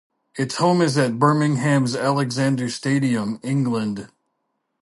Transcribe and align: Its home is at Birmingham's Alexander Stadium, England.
Its 0.35 0.55
home 0.55 0.81
is 0.81 0.97
at 0.97 1.19
Birmingham's 1.19 1.95
Alexander 1.95 2.67
Stadium, 2.71 3.39
England. 3.43 4.09